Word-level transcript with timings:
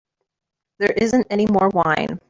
There 0.79 0.93
isn't 0.97 1.27
any 1.29 1.45
more 1.45 1.69
wine. 1.69 2.19